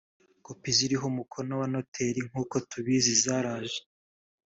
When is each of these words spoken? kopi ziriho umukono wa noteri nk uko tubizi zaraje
kopi 0.45 0.69
ziriho 0.77 1.05
umukono 1.11 1.51
wa 1.61 1.67
noteri 1.73 2.19
nk 2.29 2.35
uko 2.43 2.55
tubizi 2.69 3.13
zaraje 3.23 3.79